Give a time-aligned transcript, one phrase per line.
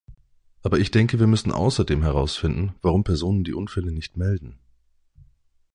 [0.63, 4.57] Aber ich denke, wir müssen außerdem herausfinden, warum Personen die Unfälle nicht melden.